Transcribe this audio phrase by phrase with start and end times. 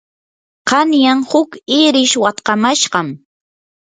[0.69, 1.51] qanyan huk
[1.81, 3.07] irish watkamashqam.